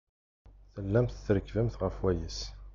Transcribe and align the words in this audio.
Tellamt 0.73 1.21
trekkbemt 1.27 1.75
ɣef 1.81 1.95
wayis. 2.03 2.39